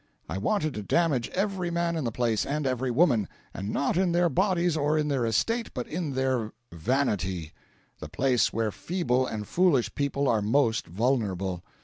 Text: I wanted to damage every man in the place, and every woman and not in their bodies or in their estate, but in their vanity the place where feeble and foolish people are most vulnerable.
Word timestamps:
I 0.27 0.39
wanted 0.39 0.73
to 0.73 0.81
damage 0.81 1.29
every 1.29 1.69
man 1.69 1.95
in 1.95 2.05
the 2.05 2.11
place, 2.11 2.43
and 2.43 2.65
every 2.65 2.89
woman 2.89 3.27
and 3.53 3.69
not 3.69 3.97
in 3.97 4.13
their 4.13 4.29
bodies 4.29 4.75
or 4.75 4.97
in 4.97 5.09
their 5.09 5.27
estate, 5.27 5.69
but 5.75 5.87
in 5.87 6.13
their 6.13 6.53
vanity 6.73 7.53
the 7.99 8.09
place 8.09 8.51
where 8.51 8.71
feeble 8.71 9.27
and 9.27 9.47
foolish 9.47 9.93
people 9.93 10.27
are 10.27 10.41
most 10.41 10.87
vulnerable. 10.87 11.63